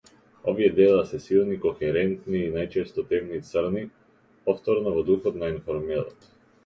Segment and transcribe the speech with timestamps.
[0.51, 3.85] Овие дела се силни, кохерентни и најчесто темни, црни,
[4.49, 6.31] повторно во духот на енформелот.